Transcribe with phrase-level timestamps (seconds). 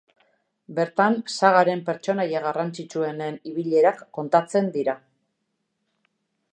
[0.77, 5.01] Bertan sagaren pertsonaia garrantzitsuenen ibilerak kontatzen dira.